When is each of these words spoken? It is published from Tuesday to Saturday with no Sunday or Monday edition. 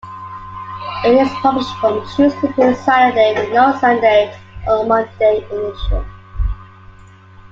It 1.05 1.13
is 1.13 1.29
published 1.43 1.75
from 1.75 2.03
Tuesday 2.15 2.51
to 2.53 2.73
Saturday 2.73 3.35
with 3.35 3.53
no 3.53 3.77
Sunday 3.77 4.35
or 4.67 4.83
Monday 4.83 5.45
edition. 5.51 6.05